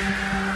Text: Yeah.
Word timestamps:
Yeah. 0.00 0.47